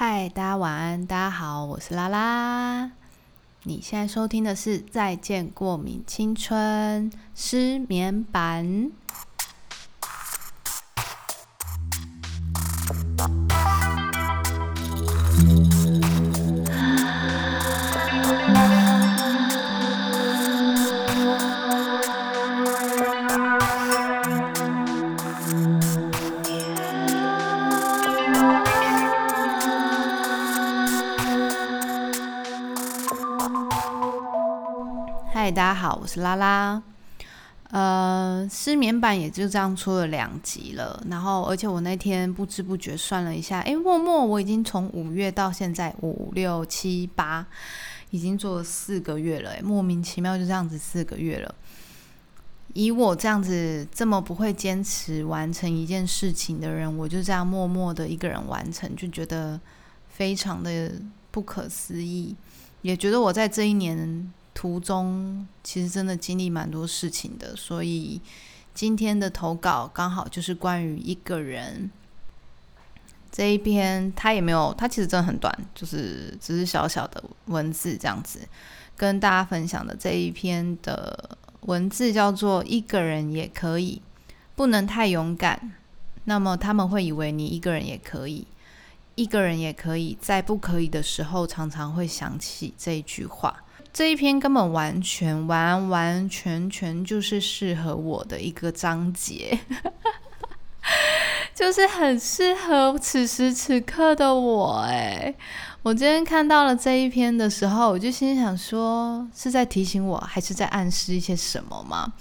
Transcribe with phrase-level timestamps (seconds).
[0.00, 2.92] 嗨，大家晚安，大家好，我是拉拉。
[3.64, 8.92] 你现在收听的是《再见过敏青春》失眠版。
[36.00, 36.82] 我是拉拉。
[37.70, 47.46] 呃，失眠版也就这样出了两集了，然后而且我那天不知不觉算了一下，诶，默默我已经从五月到现在五六七八，
[48.10, 51.54] 已经做了四个月了，诶，莫名其妙就这样子四个月了。
[52.72, 59.60] 以我这样子这么不会坚持完成一件事情的人，我就这样默默的一个人完成，就觉得
[60.08, 60.92] 非常的
[61.30, 62.34] 不可思议，
[62.80, 64.32] 也觉得我在这一年。
[64.58, 68.20] 途中其实真的经历蛮多事情的，所以
[68.74, 71.88] 今天的投稿刚好就是关于一个人
[73.30, 78.40] 这一篇，他也没有，他其实真的很短，就是只是小小的文字这样子，
[78.96, 84.02] 跟大家分享的这一篇的文字叫做“一个人也可以，
[84.56, 85.72] 不能太勇敢”，
[86.26, 88.44] 那么他们会以为你一个人也可以，
[89.14, 93.62] 一个人也可以在不可以的时候，常常会想起这一句话。
[93.92, 99.58] 这一篇根本完全完完全全就是适合我的一个章节，
[101.52, 104.84] 就是很适合此时此刻的我。
[104.86, 105.34] 哎，
[105.82, 112.12] 我今天看到了这一篇的时候，我就心想说，是在提醒我，还是在暗示一些什么吗？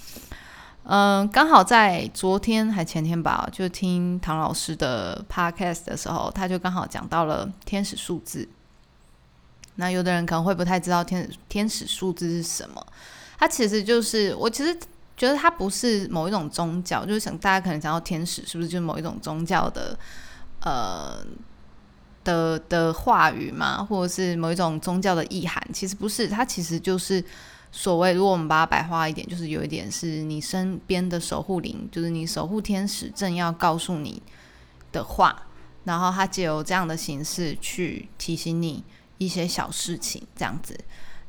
[0.90, 8.48] 嗯，刚好在昨天还前天吧，就听唐老师的 podcast 的时候，他就刚好讲到了天使数字。
[9.78, 12.86] 那有的人可能会不太知道天天使数字是什么，
[13.38, 14.76] 它其实就是我其实
[15.16, 19.98] 觉得它不是某一种宗教，就是想大家可能想到天使是不是就是某一种宗教的
[20.62, 21.24] 呃
[22.24, 25.64] 的的话语嘛，或者是某一种宗教的意涵？
[25.72, 27.24] 其实不是，它其实就是
[27.72, 34.22] 所谓，如果我们把它白话一点，就是有一点是你身边的守护灵，就是你守护天使正要告诉你
[34.92, 35.44] 的话，
[35.84, 38.84] 然后它借由这样的形式去提醒你。
[39.18, 40.78] 一些小事情这样子，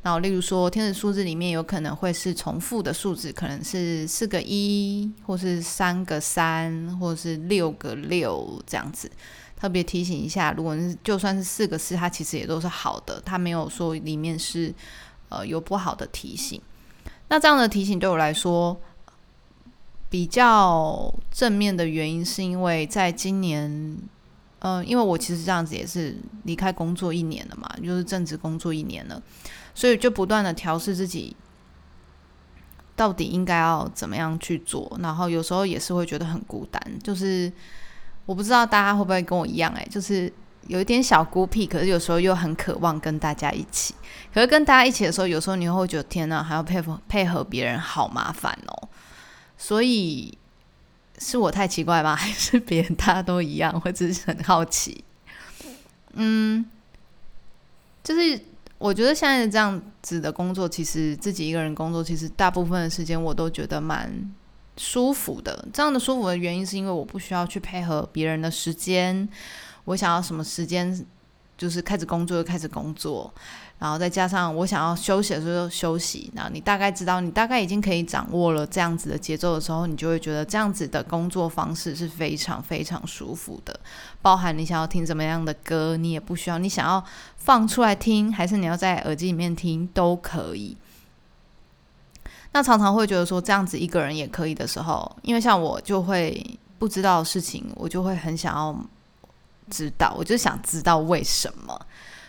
[0.02, 9.10] 然后例如说天使数字里面有可能会是重复的数字，可能是四个一，或是三个三，或是六个六这样子。
[9.56, 14.72] 特别提醒一下，如果是就算是四个四，它其实也都是好的，它没有说里面是
[15.30, 16.60] 呃有不好的提醒。
[17.28, 18.78] 那这样的提醒对我来说
[20.08, 23.98] 比较正面的原因，是因为在今年。
[24.60, 29.22] 嗯，因为我其实这样子也是离开工作一年了嘛，就是正职工作一年了，
[29.72, 31.36] 所以就不断的调试自己，
[32.96, 34.98] 到底应该要怎么样去做。
[35.00, 37.52] 然后有时候也是会觉得很孤单，就是
[38.26, 40.32] 我不知道大家会不会跟我一样，诶，就是
[40.66, 43.94] 有一点小孤僻，可是有时候又很渴望跟大家一起。
[44.34, 48.88] 可是跟大家一起的时候，有时候你会觉得天呐，还要配合配合别人，好麻烦哦。
[49.56, 50.36] 所以。
[51.18, 52.14] 是我太奇怪吗？
[52.14, 53.80] 还是别人大家都一样？
[53.84, 55.04] 我只是很好奇。
[56.12, 56.64] 嗯，
[58.02, 58.40] 就是
[58.78, 64.32] 我觉得现在这样子的工作，其实自己一个人工作，其实大部分的时间我都觉得蛮
[64.76, 65.66] 舒服的。
[65.72, 69.28] 这样的舒服的原因，是因为我不需要去配合别人的时间，
[69.84, 71.06] 我想要什么时间，
[71.56, 73.32] 就是开始工作就开始工作。
[73.78, 83.78] 然后再加上我想要休息的时候休息，然后你大概知道，你大概已经可以掌握了这样子的节奏的时候，你就会觉得这样子的工作方式是非常非常舒服的。
[84.20, 87.04] 包含你想要听怎么样的歌，你也不需要，你想要
[87.36, 90.76] 放出来听，还是你要在耳机里面听都可以。
[92.50, 98.76] 那常常会觉得说这样子一个人也可以的时候，因为像我就会不知道事情，我就会很想要
[99.70, 101.80] 知道，我就想知道为什么。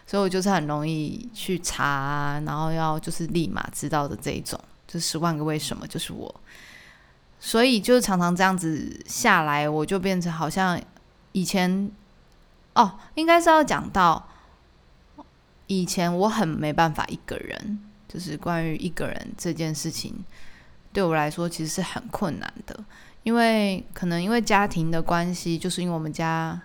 [0.09, 6.33] 所以我就是很容易去查，然后要就是立马知道的这一种，就十万个为什么就是我。
[7.39, 10.81] 所以就常常这样子下来，我就变成好像
[11.31, 11.91] 以前
[12.73, 14.27] 哦，应该是要讲到
[15.67, 20.25] 以前我很没办法一个人，就是关于一个人这件事情，
[20.91, 22.83] 对我来说其实是很困难的，
[23.21, 26.59] 因为可能因为家庭的关系，就是因为我们家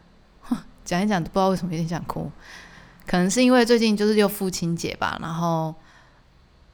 [0.83, 2.33] 讲一讲都不知道为什么有点想哭。
[3.07, 5.75] 可能是因为最近就是又父亲节吧，然后，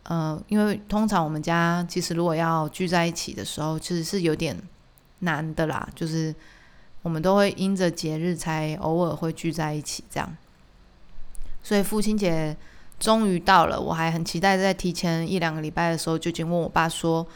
[0.05, 4.57] 呃，因为通常我们家其实如果要聚在一起的时候，其实是有点
[5.21, 5.89] 难的啦。
[5.95, 6.35] 就是
[7.03, 10.37] 我们都会因着节日才偶尔会聚在一起这样。
[11.63, 12.57] 所以父亲节
[12.99, 17.27] 终于到了，我还很期待在提前一两个礼拜的时候就已经问我爸说：“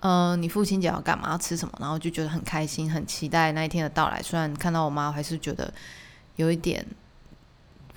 [0.00, 1.30] 嗯，你父亲节要干嘛？
[1.30, 4.22] 要吃什么？”然后就觉得很开心，很期待那一天的到来。
[4.22, 5.72] 虽然看到我妈，还是觉得
[6.36, 6.84] 有一点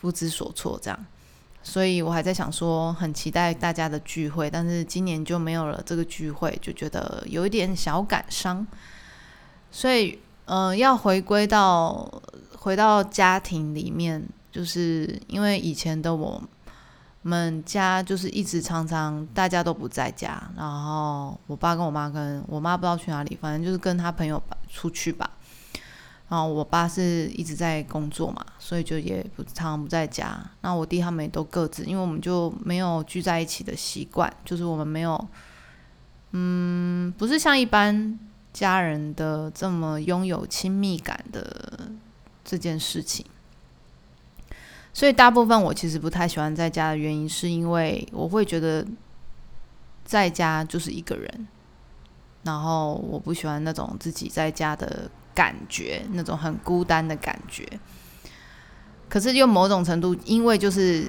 [0.01, 1.05] 不知所措，这样。
[1.63, 8.65] 所以我还在想说，很期待大家的聚会，但是今年就没有了这个聚会，就觉得有一点小感伤。
[9.69, 12.11] 所以，嗯，要回归到
[12.57, 16.41] 回到家庭里面，就是因为以前的我
[17.21, 25.29] 们家就是一直常常大家都不在家，然后我爸跟我妈跟我妈不知道去哪里，反正就是跟他朋友出去吧。
[26.31, 30.41] 然后我爸是一直在工作嘛，所以就也不常常不在家。
[30.61, 35.27] 那我弟他们也都各自，因为我们就没有聚在一起的习惯，就是我们没有，
[36.31, 38.17] 嗯，不是像一般
[38.53, 41.91] 家人的这么拥有亲密感的
[42.45, 43.25] 这件事情。
[44.93, 48.87] 所以大部分我其实不太喜欢在家的原因，是因为我会觉得
[50.05, 51.47] 在家就是一个人，
[52.43, 55.11] 然后我不喜欢那种自己在家的。
[55.41, 57.67] 感觉那种很孤单的感觉，
[59.09, 61.05] 可是又某种程度，因为就是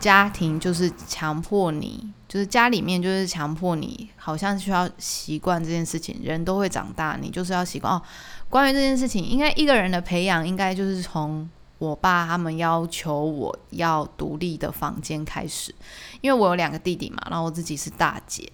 [0.00, 6.18] 家庭就是强迫你，就是家里面就是强迫你，好像需要习惯这件事情。
[6.22, 8.00] 人都会长大，你就是要习惯哦。
[8.48, 11.46] 关于这件事情，应该一个人的培养，应该就是从
[11.76, 15.74] 我爸他们要求我要独立的房间开始，
[16.22, 18.50] 因为我有两个弟弟嘛，然后我自己是大姐。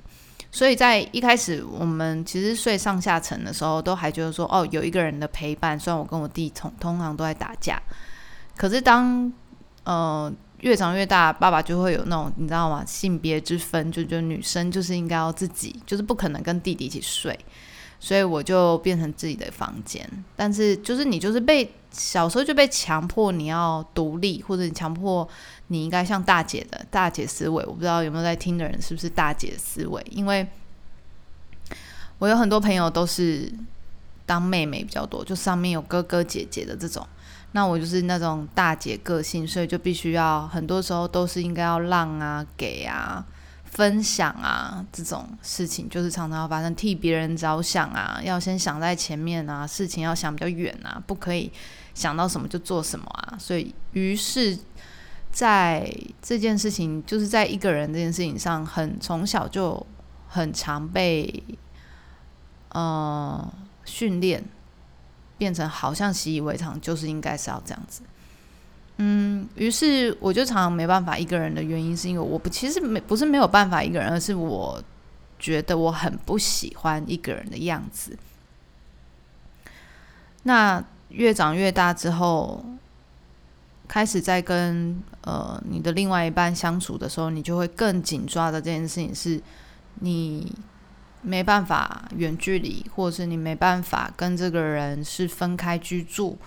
[0.53, 5.79] 所以在一开始，我们其实睡上下层的时候，都还觉得说，哦，有一个人的陪伴。
[5.79, 7.81] 虽然我跟我弟通通常都在打架，
[8.57, 9.33] 可是当
[9.85, 12.85] 呃越长越大，爸爸就会有那种你知道吗？
[12.85, 17.39] 性别之分，就觉得女生就是应该要自己，就是不可能跟弟弟一起睡。
[18.01, 20.05] 所以我就变成自己的房间。
[20.35, 25.29] 但是就是你就是被小时候就被强迫你要独立，或者你强迫。
[25.73, 30.05] 你应该像大姐的大姐思维，我不知道有没有在听的人是不是大姐思维？
[30.11, 30.45] 因为
[32.19, 33.53] 我有很多朋友都是
[34.27, 37.07] 当妹妹比较多，就上面有哥哥姐姐的这种。
[37.53, 43.25] 那我就是那种大姐个性，所以就必须要很多时候都是应该要让啊、给啊、
[43.65, 51.53] 分享啊这种事情，就是常常要发生，替别人着想啊，要先想在前面啊，事情要想比较远啊，不可以
[51.95, 53.37] 想到什么就做什么啊。
[53.39, 54.59] 所以于是。
[55.33, 55.91] 在
[56.21, 59.87] 这件事情，就是在一个人这件事情上，很从小就
[60.29, 61.43] 很常被
[62.71, 63.53] 呃
[63.85, 64.45] 训练，
[65.39, 68.03] 变成好像习以为常，就是应该是要这样子。
[68.97, 74.83] 嗯，于是我就常常没办法一个人的原因，是因为我不其实没不是没有办法一个人，而是我
[75.39, 78.19] 觉得我很不喜欢一个人的样子。
[80.43, 82.65] 那越长越大之后。
[83.91, 89.43] 开始在跟呃你的另外一半相处的时候，你就会更紧抓的这件事情是，
[89.97, 90.55] 你
[91.23, 96.39] 没办法远距离，或者是你没办法跟这个人是分开居住，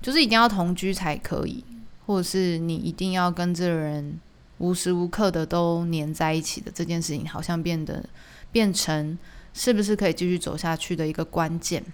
[0.00, 1.62] 就是一定要同居才可以，
[2.06, 4.18] 或者是你一定要跟这个人
[4.56, 8.02] 无时无刻的都黏在一起的这件事情，好像变得
[8.50, 9.18] 变成
[9.52, 11.84] 是不是可以继续走下去的一个关键。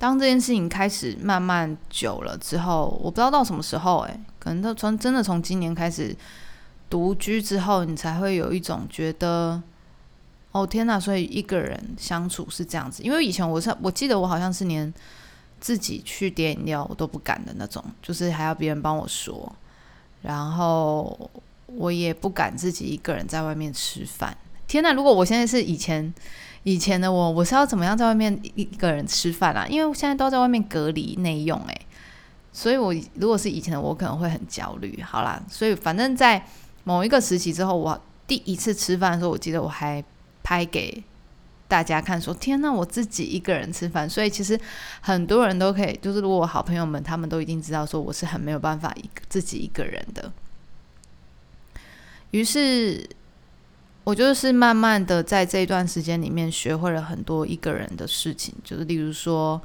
[0.00, 6.16] 当这件事情开始慢慢久了之后，我不知道到什么时候，诶，可能都从真的从今年开始
[6.88, 9.62] 独居之后，你才会有一种觉得，
[10.52, 10.98] 哦天哪！
[10.98, 13.02] 所以一个人相处是这样子。
[13.02, 14.90] 因为以前我是我记得我好像是连
[15.60, 19.54] 自己去点饮料我都不敢的那种，就是还要别人帮我说，
[20.22, 21.30] 然后
[21.66, 24.34] 我也不敢自己一个人在外面吃饭。
[24.66, 24.94] 天哪！
[24.94, 26.14] 如果我现在是以前。
[26.62, 29.66] 以前的我，我是要怎么样在外面一一个人吃饭啊？
[29.66, 31.86] 因为现在都在外面隔离内用，诶，
[32.52, 35.02] 所以我如果是以前的我，可能会很焦虑。
[35.02, 36.44] 好啦，所以反正在
[36.84, 40.04] 某一个时期之后，我第一次吃饭的时候，我记得我还
[40.42, 41.02] 拍给
[41.66, 44.60] 大家看，说：“天呐，我自己一个人吃饭。”所以其实
[45.00, 50.30] 很多人都可以，就是如果好朋友们他们都一定知道，说我是很没有办法一个自己一个人的。
[52.32, 53.08] 于是。
[54.02, 59.60] 我就是慢慢的在这一段时间里面学会了很多一个人的事情，就是例如说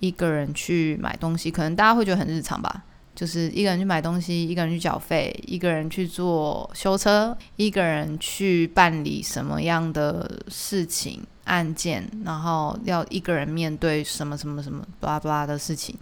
[0.00, 2.82] 一个人去买东西，可能大家会觉得很日常吧，
[3.14, 15.94] 就是一个人去买东西，一个人去缴费，一个人去做修车，一个人去办理什么样的事情案件，然后要一个人面对什么什么什么巴拉巴拉的事情，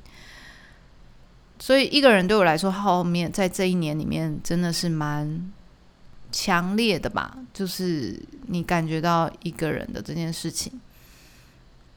[1.59, 5.53] 所以一个人对我来说，后面在这一年里面真的是蛮。
[6.33, 10.73] 强烈的吧，就是你感觉到一个人的这件事情。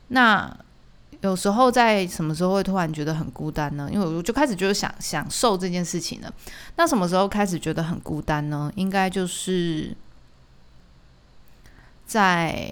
[0.10, 0.56] 那
[1.22, 3.90] 有时候在什么时候会突然觉得很孤单呢？
[3.92, 6.32] 因为我就开始就是想享受这件事情了。
[6.76, 8.72] 那什么时候开始觉得很孤单呢？
[8.76, 9.96] 应该就是
[12.06, 12.72] 在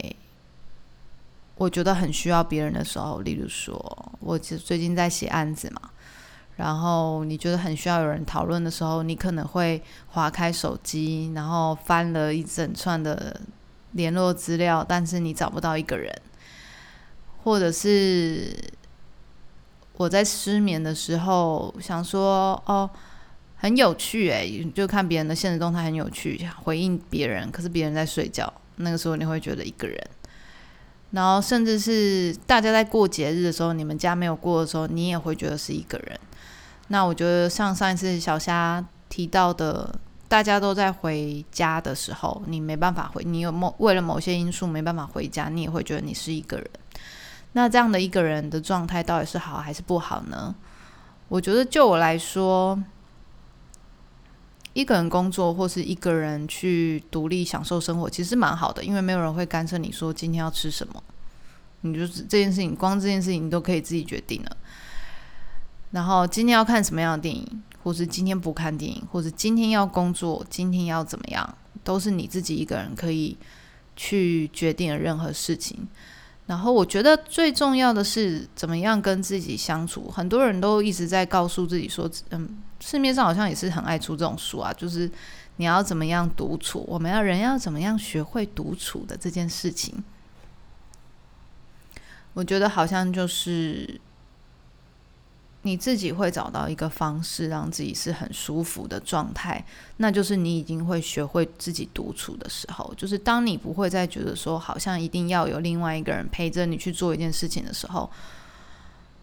[1.56, 5.90] 我觉得很需要别人的时候，例如说，我其实最近在写案子嘛，
[6.56, 13.42] 然后你觉得很需要有人讨论的时候，你可能会划开手机，然后翻了一整串的
[13.94, 16.14] 联络资料，但是你找不到一个人。
[17.44, 18.56] 或者是
[19.98, 22.90] 我在失眠的时候想说哦，
[23.58, 30.00] 很有趣诶，就看别人的现实动态很有趣，回应别人，可是别人在睡觉，那个时候你会觉得一个人。
[31.12, 36.20] 然后甚至是大家在过节日的时候，你们家没有过的时候，你也会觉得是一个人。
[36.94, 46.70] 那我觉得像上一次小虾提到的，大家都在回家的时候，你没办法回，你有某为了某些因素没办法回家，你也会觉得你是一个人。
[47.54, 50.54] 那这样的一个人的状态到底是好还是不好呢？
[51.30, 52.80] 我觉得就我来说，
[54.74, 61.02] 一个人工作或是一个人去独立享受生活，其实蛮好的，因为没有人会干涉你说今天要吃什么，
[61.82, 64.58] 你就是这件事情，光这件事情你都可以自己决定了。
[65.94, 73.38] 然后今天要看什么样的电影，或是今天不看电影，或者今天要工作，今天要怎么样，都是你自己一个人可以
[73.96, 75.88] 去决定的任何事情。
[76.48, 80.10] 然后我觉得最重要的是怎么样跟自己相处。
[80.10, 85.08] 很多人都一直在告诉自己说，嗯，市面上好像也是很爱出这种书啊，就是
[85.58, 90.04] 你要怎么样独处，我们要人要怎么样学会独处的这件事情。
[92.34, 94.02] 我觉得好像就是。
[95.66, 99.66] 你自己会找到一个方式，让自己是很舒服的状态，
[99.96, 108.12] 那就是你已经会学会自己独处的时候，就是当你不会再觉得说好像一定要有另外一个人陪着你去做一件事情的时候，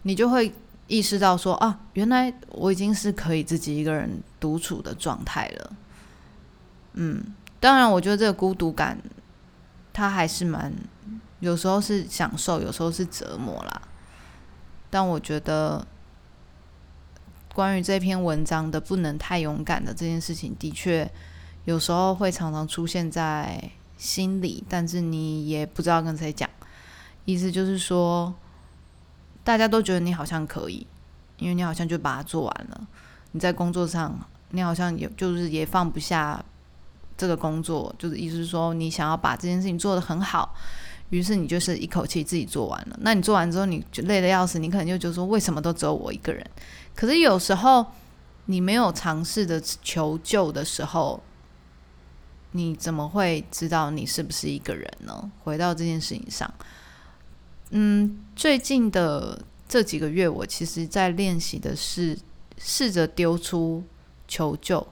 [0.03, 0.51] 你就会
[0.87, 5.73] 意识到说啊，原来我已经是可以自己一个人独处的状态了。
[6.95, 7.23] 嗯，
[7.61, 8.99] 当然，我觉得这个孤独感，
[9.93, 10.73] 它还是蛮
[11.41, 13.83] 有时候是享受，有时候是折磨啦。
[14.89, 15.87] 但我觉得。
[17.61, 21.07] 关于这篇文章的不能太勇敢的这件事情，的确
[21.67, 23.63] 有时候会常常出现在
[23.99, 26.49] 心里，但是你也不知道跟谁讲。
[27.27, 28.33] 意思就是说，
[29.45, 30.87] 大家都觉得你好像可以，
[31.37, 32.89] 因为你好像就把它做完了。
[33.33, 34.19] 你在工作上，
[34.53, 36.43] 你好像也就是也放不下
[37.15, 40.55] 这个工作，就是意思是说，你想要把这件事情做得很好，
[41.11, 42.99] 于是你就是一口气自己做完了。
[43.03, 46.43] 那你做完之后，你就累得要死，你可能就觉得说，为什么都只有我一个人？
[47.01, 47.87] 可是有时候，
[48.45, 51.23] 你没有尝试的求救的时候，
[52.51, 55.33] 你怎么会知道你是不是一个人呢？
[55.43, 56.53] 回到这件事情上，
[57.71, 62.19] 嗯，最近的这几个月，我其实在练习的是
[62.59, 63.83] 试着丢出
[64.29, 64.87] 求救，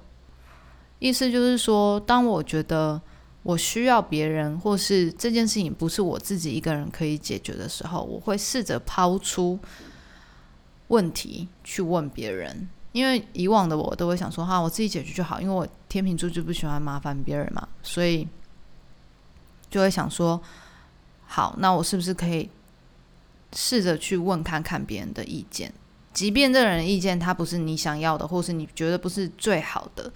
[1.00, 2.98] 意思就是说，当我觉得
[3.42, 9.58] 我需要别人，或是这件事情不是我自己一个人可以解决的时候，我会试着抛出。
[10.88, 18.26] 问题去问别人，因为以往的我都会想说哈，我自己解决就好，因为我天秤座就不喜欢麻烦别人嘛，所以
[19.71, 20.40] 就会想说，
[21.26, 22.49] 好，那我是不是可以
[23.52, 25.73] 试着去问看看别人的意见，
[26.14, 30.11] 即便这个人意见他不是你想要的，或是你觉得不是最好的，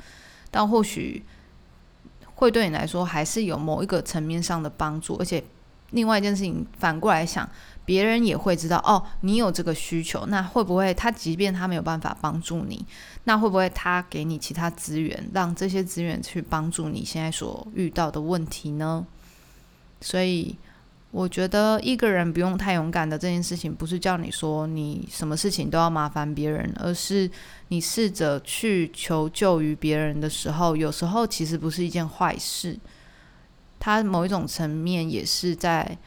[0.50, 1.22] 但或许
[2.34, 5.44] 会对你来说还是有某一个层面上的帮助，而且
[5.90, 7.46] 另外一件事情反过来想。
[7.84, 12.84] 别人也会知道哦，你有这个需求，那会不会他即便他没有办法帮助你，
[13.24, 19.04] 那会不会他给你其他资源，让这些资源去帮助你现在所遇到的问题呢？
[20.00, 20.56] 所以
[21.10, 27.28] 我觉得一个人不用太勇敢的这件事情，不是叫你说你什么事情都要麻烦别人，而是
[27.68, 32.78] 你试着去求救于别人的时候，有时候其实不是一件坏事，
[33.80, 35.98] 他某一种层面也是在。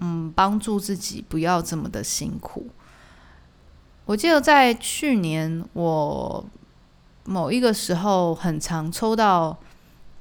[0.00, 2.68] 嗯，帮助自己不要这么的辛苦。
[4.06, 6.44] 我记得在去年，我
[7.24, 9.56] 某一个时候很常抽到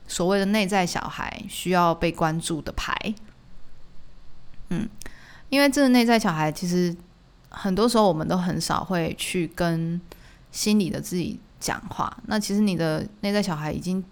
[0.08, 2.94] 所谓的内在小孩需要被关注的牌。
[4.68, 4.88] 嗯，
[5.50, 6.96] 因为这个内在小孩，其实
[7.50, 10.00] 很多时候我们都很少会去跟
[10.52, 12.16] 心里的自己讲话。
[12.28, 14.04] 那其实你的内在小孩已经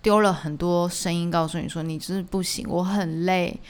[0.00, 3.60] 丢了很多声音，告诉你说：“你就是不行，我很累。”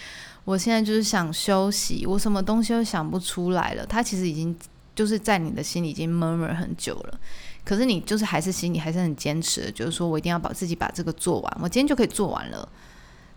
[0.45, 3.87] 我现在就是想休息，我什么东西都想不出来了。
[3.87, 4.57] 他其实已经
[4.95, 7.19] 就是在你的心里已经 murmur 很久了，
[7.65, 12.69] 可是你就是还是心里还是很坚持的，就是说我一定要把自己把这个做完，我今天就可以做完了。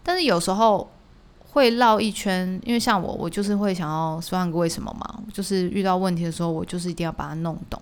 [0.03, 0.91] 但是有时候
[1.51, 7.81] 会绕一圈，因为像我，我就是会想要说个为什么嘛，就是遇到问题的时候，我就是一定要把它弄懂。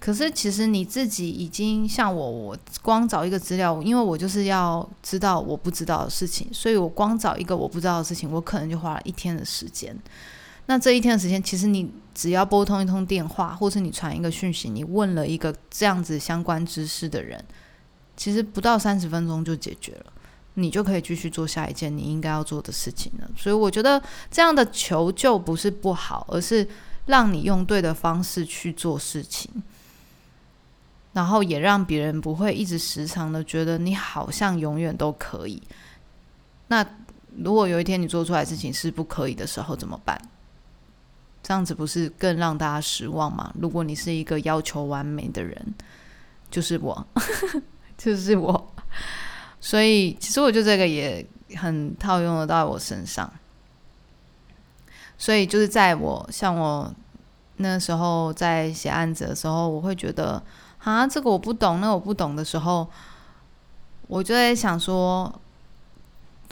[0.00, 9.94] 可是其实你自己已经像我，我光找一个资料，因为我就是要知道我不知道的事情，所以我光找一个我不知道的事情，我可能就花了一天的时间。
[10.66, 17.44] 那这一天的时间，其实你只要拨通一通电话，或是你传一个讯息，你问了一个这样子相关知识的人，
[18.16, 20.12] 其实不到三十分钟就解决了。
[20.54, 23.30] 你就可以继续做下一件你应该要做的事情了。
[23.36, 26.66] 所以我觉得这样的求救不是不好，而是
[27.06, 29.50] 让你用对的方式去做事情，
[31.20, 35.62] 然后也让别人不会一直时常的觉得你好像永远都可以。
[36.68, 36.82] 那
[37.36, 40.18] 如果有一天你做出来事情是不可以的时候怎么办？
[41.42, 43.52] 这样子不是更让大家失望吗？
[43.60, 45.74] 如果你是一个要求完美的人，
[46.50, 47.06] 就是我，
[47.98, 48.72] 就是我。
[49.60, 53.30] 所以，其实我觉得这个也很套用得到我身上。
[55.18, 56.90] 所以，就是在我像我
[57.56, 60.42] 那时候在写案子的时候，我会觉得
[60.82, 62.88] 啊，这个我不懂，那我不懂的时候，
[64.06, 65.40] 我就在想说，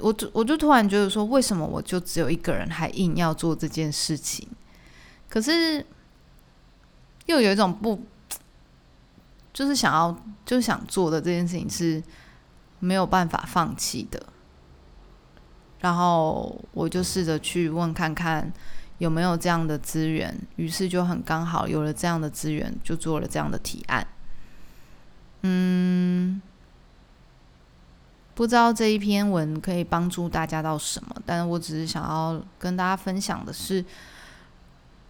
[0.00, 4.46] 我就我就突然觉得说，为什么我就只有一个人，还硬要做这件事情？
[5.28, 5.84] 可是
[7.26, 8.02] 又有一种不，
[9.52, 10.16] 就是想要，
[10.46, 12.02] 就是想做的这件事情是。
[12.80, 14.24] 没有办法放弃的，
[15.80, 18.52] 然后我就试着去问看看
[18.98, 24.06] 有没有这样的资源，于是就很刚好有了这样的资源，就做了这样的提案。
[25.42, 26.42] 嗯，
[28.34, 33.84] 不知道这一篇文可以帮助大家到什么，但我只是想要跟大家分享的是，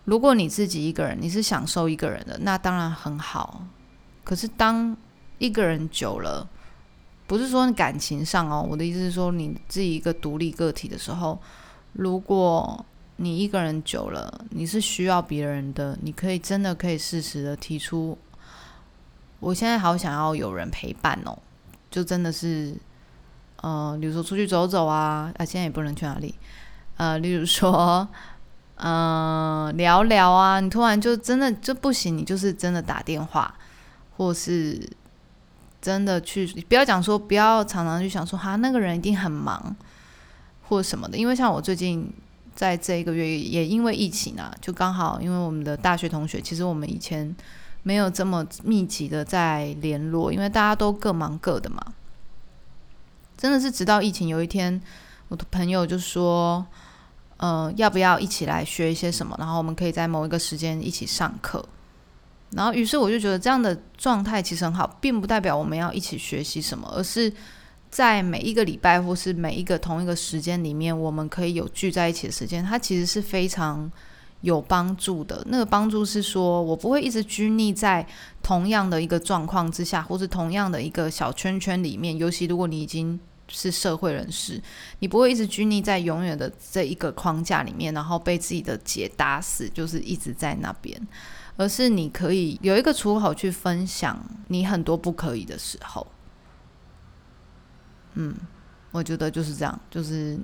[0.04, 3.64] 如果你自己一个人，你是享受一个人的，那当然很好。
[4.24, 4.96] 可是当
[5.38, 6.48] 一个人久了，
[7.26, 11.38] 不是说感情上哦，我的意思是说，你自己一个独立个体的时候，
[11.94, 12.84] 如果
[13.16, 18.16] 你一个人久了，你是需要别人的，你可以真的可以适时的提出，
[19.40, 21.38] 我现在好想要有人陪伴哦，
[21.90, 22.76] 就真的是，
[23.62, 26.34] 呃，比如说出去走走啊，啊，现在也不能去哪里，
[26.96, 28.06] 呃，例如说，
[28.76, 33.54] 嗯， 聊聊啊，你突然就真的就不行，你就是真的打电话，
[34.16, 34.88] 或是。
[35.80, 39.76] 真的去，不要讲说，不要常常去想说，哈，那个人一定很忙，
[40.68, 41.16] 或什么的。
[41.16, 42.12] 因为像我最近
[42.52, 47.32] 在这一个月，也因为疫情啊，就刚好因为我们的大学同学，其实我们以前
[47.88, 51.82] 没有这么密集的在联络，因为大家都各忙各的嘛。
[53.34, 54.78] 真的是直到疫情有一天，
[55.28, 56.66] 我的朋友就说，
[57.38, 59.34] 呃，要不要一起来学一些什么？
[59.38, 61.64] 然后我们可以在某一个时间一起上课。
[62.50, 67.32] 然后，于是我就觉得这样的状态其实很好，并不代表我们要一起学习什么，而是
[67.88, 72.62] 在每一个礼拜或是每一个同一个时间里面，我们可以有聚在一起的时间。
[72.62, 73.90] 它其实是非常
[74.40, 75.44] 有帮助的。
[75.48, 78.06] 那个帮助是说，我不会一直拘泥在
[78.42, 82.16] 同样的一个状况之下，或是同样的一个小圈圈里面。
[82.16, 84.62] 尤其如果你已经是社会人士，
[84.98, 91.00] 你不会一直拘泥在永远的这一个框架里面，然后被自己的结打死，就是一直在那边。
[91.56, 96.06] 而是你可以有一个出口去分享你很多不可以的时候，
[98.14, 98.32] 嗯，
[98.92, 100.38] 我觉得就是这样，就是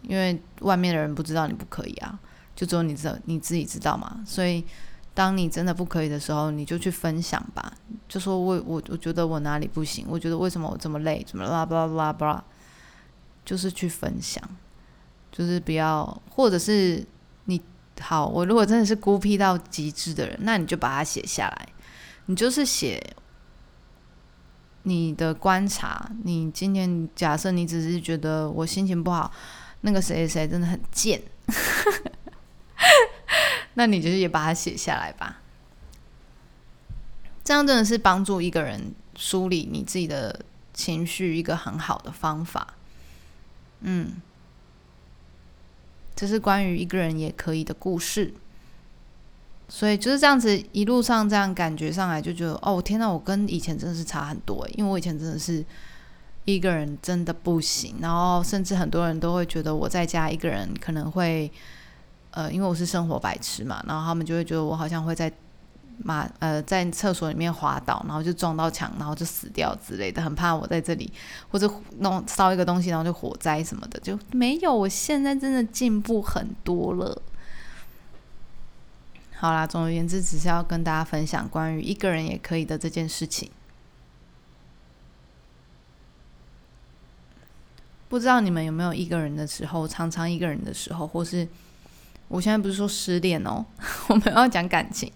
[0.00, 2.18] 因为外面的人不知道你不可以啊，
[2.58, 4.20] 就只有你知你自己知道嘛。
[4.26, 4.64] 所以
[5.14, 7.72] 当你真的不可以的时候，你就去分享吧，
[8.08, 12.44] 就说我我我觉得我哪里不行，我觉得为什么我这么累，怎么啦巴拉巴拉巴拉，
[13.44, 14.42] 就是去分享，
[15.30, 17.06] 就是不要，或者是
[17.44, 17.62] 你。
[18.00, 21.68] 好，我如果真的是孤僻到极致的人，那你就把它写下来。
[22.26, 23.02] 你就是写
[24.84, 26.08] 你的观察。
[26.22, 29.28] 你今天假设你只是觉得我心情不好，
[29.80, 31.20] 那个谁谁真的很贱，
[33.78, 35.40] 那你就是也把它写下来吧。
[37.44, 42.74] 这样真的是帮助一个人梳理你自己的情绪一个很好的方法。
[43.82, 44.14] 嗯。
[46.16, 48.34] 这是关于一个人也可以的故事，
[49.68, 55.64] 所以就是这样子一路上这样感觉上来就觉得哦天呐，我跟以前真的是差很多因为我以前真的是
[56.44, 61.48] 一个人真的不行，然后甚至很多人都会觉得我在家一个人可能会
[62.38, 65.32] 呃，因为我是生活白痴嘛，然后他们就会觉得我好像会在。
[66.04, 71.12] 马呃，在厕所里面滑倒，然后就撞到墙，然后就死掉之类的，很怕我在这里
[71.50, 74.72] 或者弄烧一个东西，然后就火灾什么的，就没有。
[74.72, 77.20] 我现在真的进步很多了。
[79.34, 83.50] 好啦，总而言之，只是要跟大家分享关于一个人也可以的这件事情。
[88.08, 91.48] 不知道你们有没有一个人的时候，常常一个人的时候，或是
[92.28, 93.64] 我现在不是说失恋哦，
[94.08, 95.10] 我们要讲感情。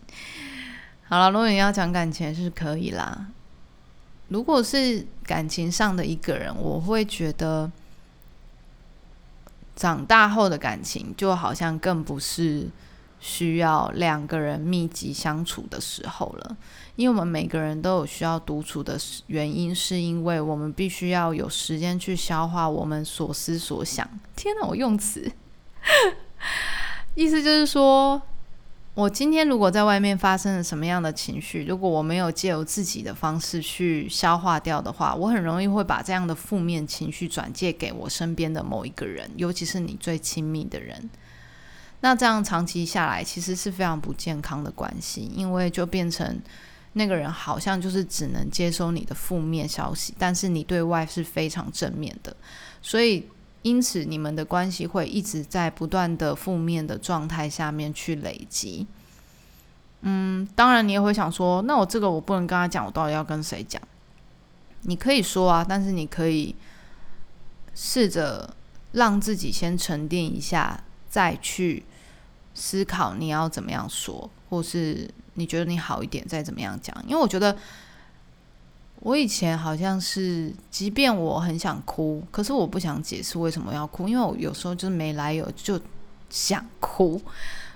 [1.09, 3.27] 好了，如果你要讲感情是可以啦。
[4.29, 7.70] 如果是感情上的一个人，我会觉得
[9.77, 12.66] 长大后的感情就好像更不是
[13.20, 16.57] 需要两个人密集相处的时候了，
[16.96, 24.09] 因为我们每个人都有需要独处的原因，是因为我们必须要有时间去消化我们所思所想。
[24.35, 25.31] 天哪，我用词，
[27.14, 28.20] 意思就是说。
[28.94, 41.09] 我今天如果在外面发生了什么样的情绪，如果我没有借由自己的方式去消化掉的话，我很容易会把这样的负面情绪转借给我身边的某一个人，尤其是你最亲密的人。
[42.01, 46.38] 那这样长期下来，其实是非常不健康的关系，因为就变成
[46.92, 52.37] 那个人好像就是只能接收你的负面消息，但是你对外是非常正面的，
[52.83, 53.27] 所以。
[53.62, 58.87] 因此，你们的关系会一直在不断的负面的状态下面去累积。
[60.01, 63.81] 嗯，当然，你也会想说，那我这个我不能跟他讲，我到底要跟谁讲？
[64.83, 66.55] 你可以说啊，但是你可以
[67.75, 68.53] 试着
[68.90, 71.85] 让自己先沉淀一下，再去
[72.55, 76.96] 思考你要怎么样说，或是你觉得你好一点再怎么样讲。
[77.07, 77.57] 因为我觉得。
[79.05, 85.81] 我以前好像是，即便我很想哭，可是我不想解释为什么要哭，因为我有时候就是没来由就
[86.31, 87.21] 想哭，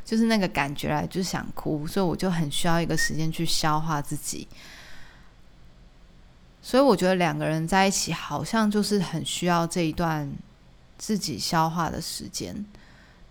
[0.05, 4.47] 就是那个感觉来就想哭，所以我就很需要一个时间去消化自己。
[6.62, 10.33] 所以我觉得两个人在一起好像就是很需要这一段
[10.97, 12.65] 自己消化的时间。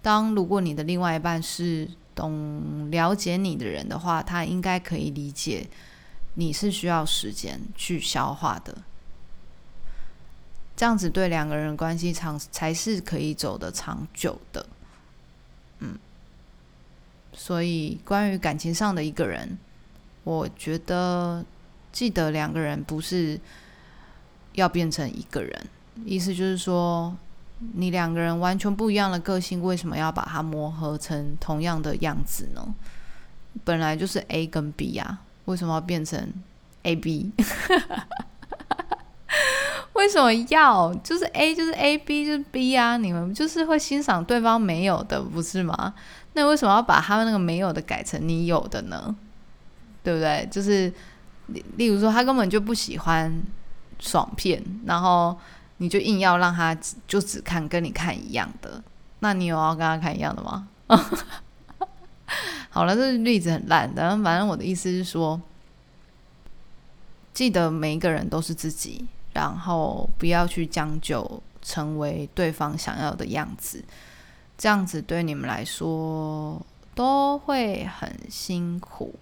[0.01, 5.65] 当如果你的另外一半是懂了解你的人的话，他应该可以理解。
[6.35, 8.77] 你是需要时间去消化的，
[10.75, 14.65] 这样子对两个人关系长才是可以走得长久的。
[15.79, 15.97] 嗯，
[17.33, 19.57] 所以关于感情上的一个人，
[20.25, 21.43] 我觉得
[21.93, 23.39] 记得两个人不是
[24.53, 25.67] 要变成一个人，
[26.03, 27.15] 意思就是说，
[27.75, 32.75] 你两个人完全不一样的个性，为什么要把它磨合成同样的样子呢？
[33.63, 35.21] 本来就是 A 跟 B 呀。
[35.45, 36.33] 为什么要变成
[36.83, 37.31] A B？
[39.93, 42.97] 为什么要就是 A 就是 A，B 就是 B 啊？
[42.97, 45.93] 你们就是会欣赏对方没有的，不是吗？
[46.33, 49.15] 那为什么要把他们那个没有的改成你有的呢？
[50.03, 50.47] 对不对？
[50.51, 50.93] 就是
[51.77, 53.41] 例如说，他根本就不喜欢
[53.99, 55.37] 爽片，然后
[55.77, 56.77] 你就硬要让他
[57.07, 58.83] 就只看跟你看一样的，
[59.19, 60.67] 那你有要跟他看一样的吗？
[62.75, 65.41] 好了，这例子很烂，但反正我的意思是说，
[67.33, 73.81] 记得每一个人都是自己，然后不要去将就成为对方想要的样子，
[74.57, 76.61] 这样子对你们来说
[76.93, 79.15] 都会很辛苦。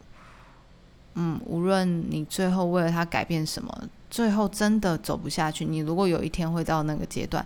[1.13, 7.45] 嗯，无论你最后为了他改变什么，最后真的走不下去，你如果有一天会到那个阶段，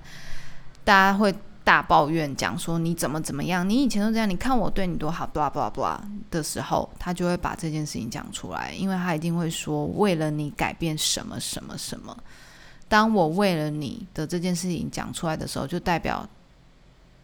[0.85, 1.35] 大家会。
[1.67, 5.99] 大抱怨讲说你怎么怎么样，你以前都这样，你看我对你多好，blah blah blah
[6.31, 12.17] 的时候，他就会把这件事情讲出来，因为他一定会说为了你改变什么什么什么。
[12.87, 16.25] 当我为了你的这件事情讲出来的时候，就代表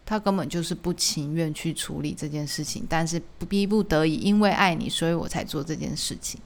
[0.06, 6.38] 他根本就是不情愿去处理这件事情，但是逼不得已，因为爱你，所以我才做这件事情。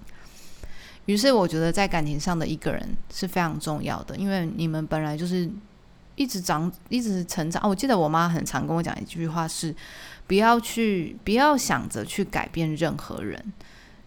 [1.07, 5.49] 于是我觉得在感情上的一个人是非常重要的，因为你们本来就是。
[6.17, 7.61] 一直长，一直成长。
[7.69, 9.73] 我记得我妈很常跟我讲一句话是：
[10.25, 13.53] 不要去，不要想着去改变任何人。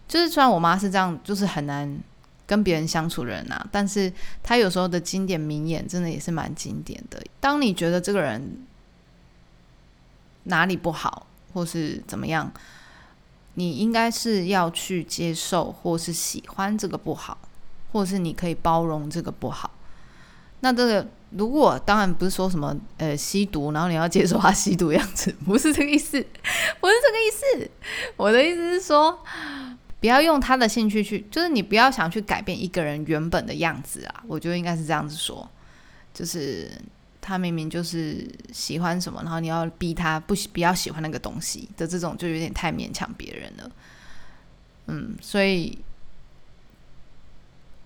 [0.09, 1.97] 就是虽然我妈是这样，就是很难
[2.45, 4.11] 跟别人相处的人啊，但是
[4.43, 7.23] 她有时候的经典名言真的也是蛮经典的。
[7.39, 8.57] 当你觉得这个人
[10.43, 12.51] 哪里不好，或是怎么样，
[13.53, 17.37] 你应该是要去接受，或是喜欢这个不好，
[17.93, 19.71] 或是你可以包容这个不好。
[20.59, 21.07] 那这个。
[21.31, 26.19] 如果当然不是说什么呃吸毒，然后你要接受他吸毒的样子，不是这个意思，
[26.79, 27.71] 不是这个意思。
[28.17, 29.17] 我的意思是说，
[29.99, 34.23] 不要用他的兴趣去，就是你不要想去改变一个人原本的样子啊。
[34.27, 35.49] 我觉得应该是这样子说，
[36.13, 36.69] 就是
[37.21, 43.71] 他明明就是喜欢什么，然后你要逼他不喜，不要喜欢那个东西的这种，就有点太勉强别人了。
[44.87, 45.77] 嗯，所以。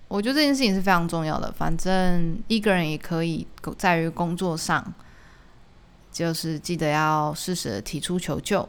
[0.08, 1.50] 我觉得这件事情是非常重要的。
[1.52, 4.94] 反正一个人也可以在于工作上，
[6.12, 8.68] 就是记得要适时的提出求救，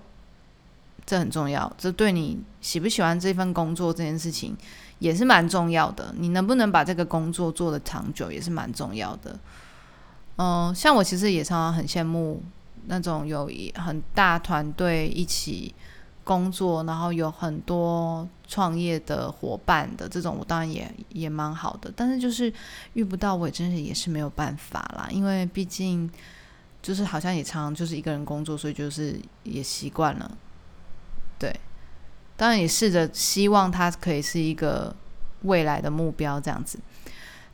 [1.05, 1.71] 这很重要。
[1.77, 4.57] 这对你喜不喜欢这份工作这件事情
[4.99, 6.13] 也是蛮重要的。
[6.17, 9.39] 你能不能把这个工作做的长久也是蛮重要的。
[10.37, 12.41] 嗯，像我其实也常常很羡慕
[12.87, 15.73] 那种有一很大团队一起
[16.27, 21.89] 工作，然后有很多创业的伙伴的这种，我当然也也蛮好的。
[21.95, 22.53] 但是就是
[22.95, 26.11] 遇不到，我也真是也是没有办法啦，因为毕竟
[26.81, 30.37] 就是好像也常常就是一个人工作，所以就是也习惯了。
[31.39, 31.57] 对，
[32.35, 34.93] 当然也试着希望他可以是一个
[35.43, 36.77] 未来的目标这样子。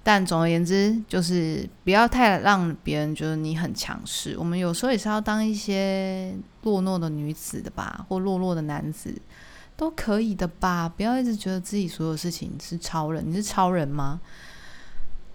[0.06, 4.36] 但总而言之，就是不要太让别人觉得你很强势。
[4.38, 9.16] 我们有时候也是要当一些落寞的女子的吧，或落落的男子
[9.78, 10.90] 都可以的吧。
[10.90, 14.20] 不要一直觉得自己所有事情是超人，你是超人吗？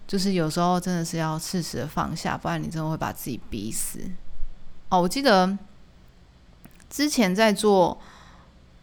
[0.05, 3.99] 就是有时候真的是要适时的放下，不然你真的会把自己逼死。
[4.89, 5.57] 哦，我记得
[6.91, 7.99] 之前在做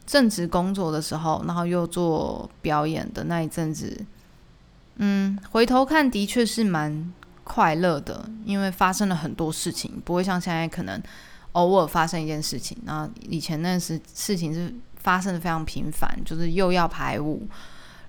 [0.05, 4.05] 正职工作的时候，然后又做表演的那一阵子。
[4.97, 7.13] 嗯，回头看的确是蛮
[7.45, 11.01] 快乐的，因为发生了很多事情，不会像现在可能
[11.53, 12.77] 偶尔发生一件事情。
[12.85, 17.47] 那以前那时事情是发生的非常频繁，就是又要排舞，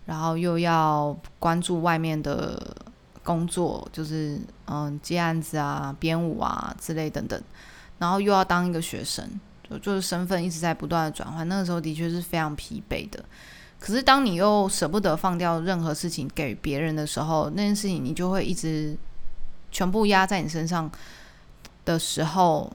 [0.06, 2.76] 然后又要关注外面的
[3.23, 7.39] 工作，就是嗯接案子啊、编舞啊之类等等，
[8.00, 9.30] 然后又要当一个学生，
[9.69, 11.47] 就就是身份一直在不断的转换。
[11.47, 13.23] 那个时候的确是非常疲惫的。
[13.79, 18.97] 可是，当你又舍不得放掉任何事情给别人的时候，那件事情你就会一直
[19.71, 20.91] 全部压在你身上
[21.85, 22.73] 的时候，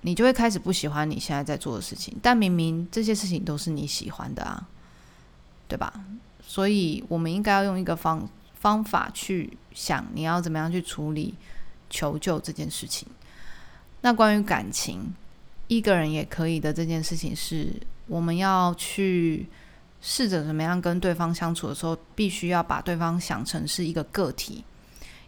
[0.00, 2.16] 你就会开始不喜欢你现在在做的事情。
[2.20, 4.66] 但明明这些事情都是你喜欢的啊，
[5.68, 5.92] 对吧？
[6.44, 8.28] 所以，我们应该要用一个方
[8.58, 11.34] 方法去想，你要怎么样去处理
[11.88, 13.06] 求救这件事情。
[14.00, 15.14] 那关于感情，
[15.68, 17.72] 一个人也可以的这件事情，是
[18.08, 19.46] 我们要去。
[20.04, 24.64] 试着怎么样跟对方相处的时候，必须要把对方想成是一个个体。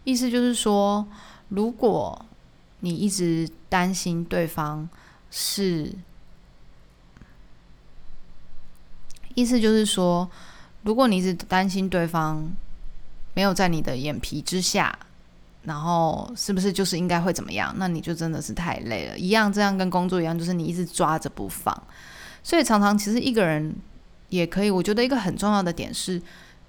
[0.03, 1.07] 意思就是说，
[1.47, 2.25] 如果
[2.81, 4.87] 你一直担心对方
[5.31, 5.93] 是，
[9.33, 10.29] 意思就是说，
[10.83, 12.53] 如果你一直担心对方
[13.33, 14.99] 没有在你的眼皮之下，
[15.63, 17.73] 然后是不是就是应该会怎么样？
[17.77, 19.17] 那你就真的是太累了。
[19.17, 21.81] 一样，这样跟工作一样，就是你一直抓着不放。
[22.43, 23.73] 所以常常其实一个人。
[24.29, 26.21] 也可以，我觉得一个很重要的点是，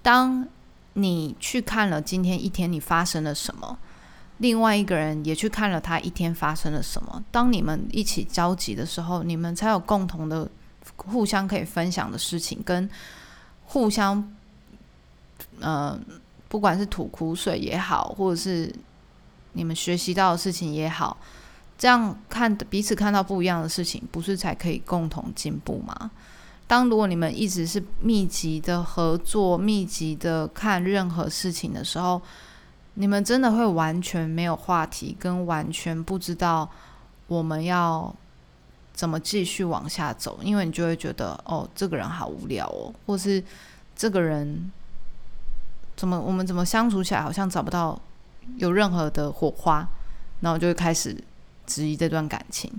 [0.03, 0.47] 当
[0.95, 3.79] 你去看了今天一天你发生了什么，
[4.39, 10.49] 另外一个人也去看了他一天发生了什么，当你们一起交集的时候，你们才有共同的、
[10.97, 12.89] 互相可以分享的事情，跟
[13.65, 14.33] 互相，
[15.61, 15.99] 呃，
[16.49, 18.73] 不管是吐苦水也好，或者是
[19.53, 21.17] 你们学习到的事情也好，
[21.77, 26.11] 这样看彼此看到不一样的事情，不是才可以共同进步吗？
[26.67, 32.21] 当如果你们一直是密集的合作、密集的看任何事情的时候，
[32.95, 36.69] 你们真的会完全没有话题，跟完全不知道
[37.29, 38.13] 我们要
[38.93, 43.43] 怎么继续往下走，因为你就会觉得哦，这个人好无聊哦，或是
[43.95, 44.73] 这个人
[45.95, 47.97] 怎么我们怎么相处起来好像找不到
[48.57, 49.87] 有任何的火花，
[50.41, 51.17] 然后就会开始
[51.65, 52.73] 质疑这段感情。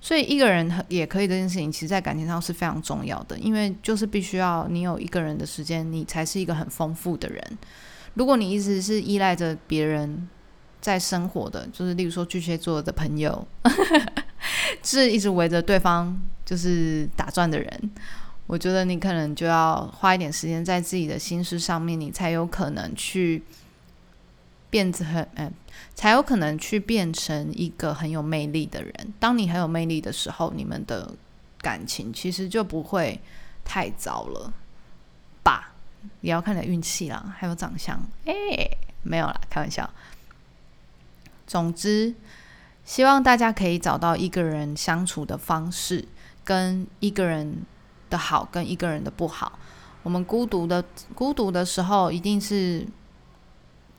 [0.00, 7.58] 所以一个人也可以这件事情，其实，在感情上是非常重要的，因为就是必须要你有一个人的时间，你才是一个很丰富的人。
[8.14, 10.28] 如果你一直是依赖着别人
[10.80, 13.46] 在生活的，就是例如说巨蟹座的朋友，
[14.82, 17.90] 是一直围着对方就是打转的人，
[18.46, 23.42] 我觉得你可能就要花一点时间在自己的心事上面，你才有可能去。
[24.70, 25.52] 变成很嗯，
[25.94, 29.14] 才有可能去变成一个很有魅力的人。
[29.18, 31.14] 当你很有魅力的时候，你们的
[31.62, 33.18] 感情其实就不会
[33.64, 34.52] 太糟了
[35.42, 35.72] 吧？
[36.20, 37.98] 也要看你的运气啦，还有长相。
[38.26, 38.34] 哎，
[39.02, 39.88] 没有啦，开玩笑。
[41.46, 42.14] 总之，
[42.84, 46.06] 希望大家可以找到一个人相处的方式，
[46.44, 47.62] 跟一个人
[48.10, 49.58] 的好，跟一个人的不好。
[50.02, 52.86] 我们孤独的孤独的时候，一定是。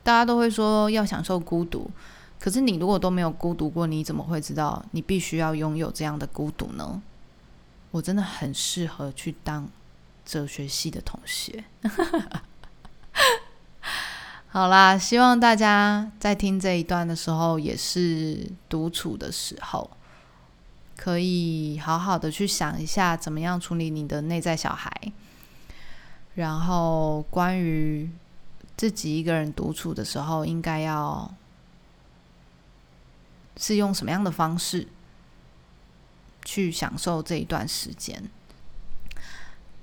[0.01, 1.91] 大家都会说要享受孤独，
[2.39, 7.01] 可是你如果都没有孤独过，你怎么会知道你必须要拥有这样的孤独呢？
[7.91, 9.67] 我真的很适合去当
[10.25, 11.63] 哲学系的同学。
[14.47, 19.91] 好啦，希望大家在听这一段的时候，也是独处的时候，
[20.95, 24.91] 可以好好的去想一下，怎么样处理你的内在小孩，
[26.33, 28.09] 然后关于。
[28.79, 31.29] 自己一个人独处的时候，应该要
[33.57, 34.87] 是用什么样的方式
[36.45, 38.23] 去享受这一段时间？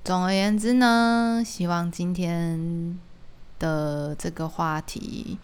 [0.02, 2.98] 总而言之呢，希望今天
[3.58, 5.38] 的这个话题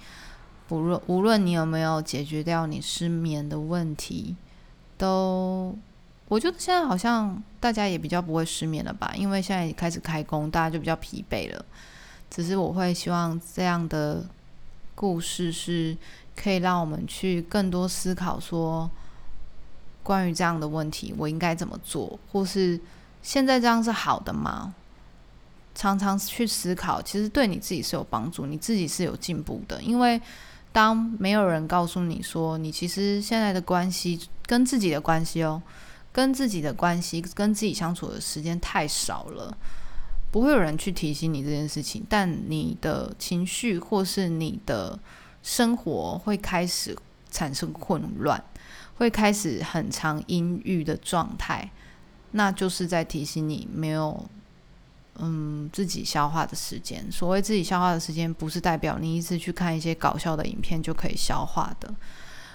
[0.71, 4.35] 无论无论你有没有解决掉你失眠的问题，
[4.97, 5.77] 都
[6.29, 9.13] 我觉得现在好像大家也比较不会失眠了吧？
[9.15, 11.63] 因为现在开始开工，大家就比较疲惫了。
[12.35, 14.25] 只是我会希望这样的
[14.95, 15.95] 故事是
[16.35, 18.91] 可以让我们去更多思考，说
[20.03, 22.81] 关于这样的问题，我应该怎么做，或是
[23.23, 24.75] 现在这样是好的吗？
[25.75, 30.21] 常常去思考，其实对你自己是有帮助，你自己是有进步的，因为。
[30.75, 35.61] 当没有人告诉你说，你其实现在的关系跟自己的关系哦，
[36.11, 39.55] 跟自己的关系跟自己相处的时间太少了，
[40.33, 42.05] 不会有人去提醒你这件事情。
[42.09, 44.99] 但你的情绪或是你的
[45.45, 46.99] 生活会开始
[47.31, 48.43] 产生混乱，
[48.97, 51.71] 会开始很长阴郁的状态，
[52.33, 54.29] 那就是在提醒你没有。
[55.19, 57.07] 嗯，自己消化的时间。
[57.13, 61.95] 所谓自己消化的时间，不是代表你一直去看一些搞笑的影片就可以消化的，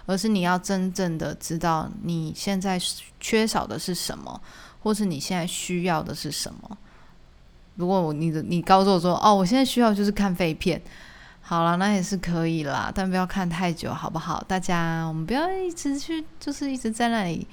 [0.08, 2.82] 而是你要真正的知道你现在
[3.20, 4.42] 缺少的是什么，
[4.82, 6.76] 或是你现在需要的是什么。
[7.78, 10.82] 如果我你的你告诉我说，哦，我现在需要就是看废片，
[11.42, 14.44] 好了，那也是可以啦，但不要看太久，好不好？
[14.48, 17.48] 大家，我们不要一直去，就是一直在那里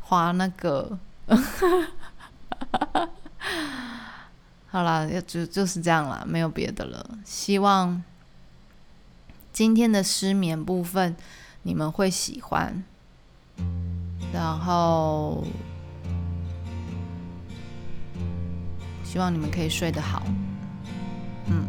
[0.00, 0.98] 划那个。
[4.70, 7.06] 好了，就就是这样了，没有别的了。
[7.24, 8.02] 希望
[9.52, 11.16] 今天的失眠部分
[11.62, 12.82] 你们会喜欢，
[14.32, 15.44] 然后
[19.10, 20.22] 希望你们可以睡得好，
[21.46, 21.66] 嗯，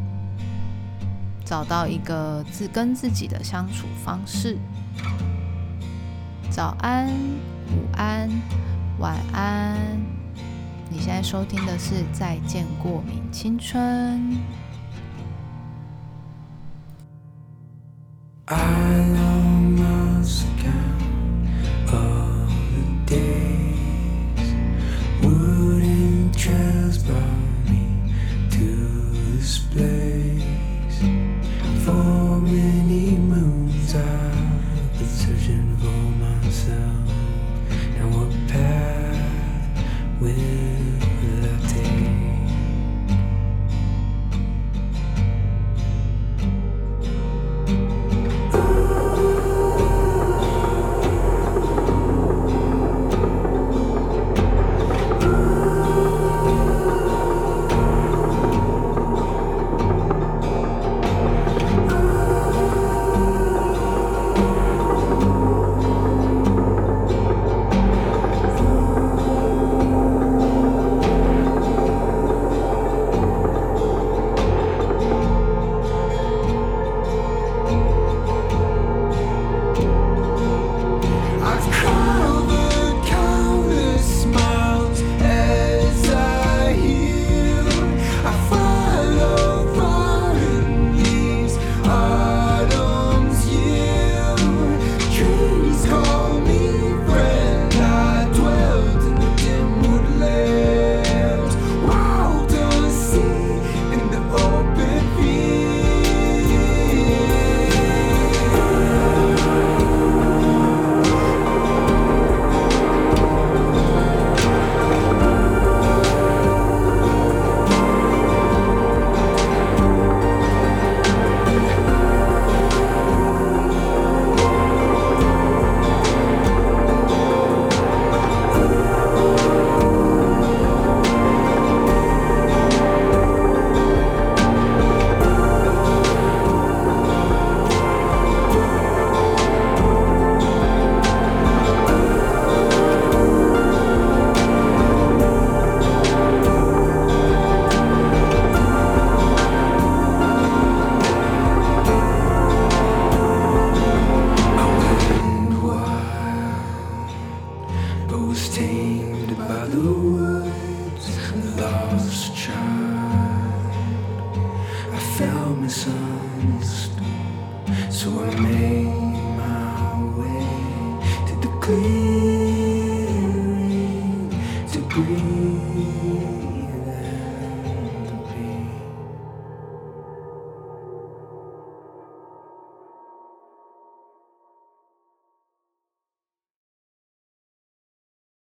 [1.46, 4.58] 找到一个自跟自己的相处方式。
[6.50, 8.30] 早安，午安，
[9.00, 9.78] 晚安。
[10.90, 14.20] 你现在收听的是《再见过敏青春》。